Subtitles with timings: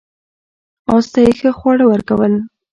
[0.93, 2.33] اس ته یې ښه خواړه ورکول.